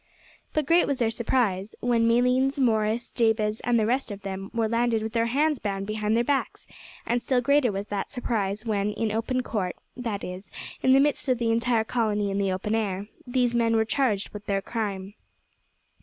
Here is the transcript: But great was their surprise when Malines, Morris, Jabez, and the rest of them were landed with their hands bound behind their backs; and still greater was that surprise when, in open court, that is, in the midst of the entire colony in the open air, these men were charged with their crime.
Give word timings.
But 0.53 0.65
great 0.65 0.87
was 0.87 0.97
their 0.97 1.11
surprise 1.11 1.75
when 1.79 2.07
Malines, 2.07 2.57
Morris, 2.57 3.11
Jabez, 3.11 3.59
and 3.59 3.79
the 3.79 3.85
rest 3.85 4.09
of 4.09 4.23
them 4.23 4.49
were 4.51 4.67
landed 4.67 5.03
with 5.03 5.13
their 5.13 5.27
hands 5.27 5.59
bound 5.59 5.85
behind 5.85 6.17
their 6.17 6.23
backs; 6.23 6.67
and 7.05 7.21
still 7.21 7.39
greater 7.39 7.71
was 7.71 7.85
that 7.89 8.09
surprise 8.09 8.65
when, 8.65 8.93
in 8.93 9.11
open 9.11 9.43
court, 9.43 9.75
that 9.95 10.23
is, 10.23 10.49
in 10.81 10.93
the 10.93 10.99
midst 10.99 11.29
of 11.29 11.37
the 11.37 11.51
entire 11.51 11.83
colony 11.83 12.31
in 12.31 12.39
the 12.39 12.51
open 12.51 12.73
air, 12.73 13.09
these 13.27 13.55
men 13.55 13.75
were 13.75 13.85
charged 13.85 14.29
with 14.33 14.47
their 14.47 14.59
crime. 14.59 15.13